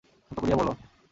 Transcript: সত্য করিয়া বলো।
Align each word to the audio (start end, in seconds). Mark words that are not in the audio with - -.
সত্য 0.31 0.39
করিয়া 0.41 0.57
বলো। 0.57 0.71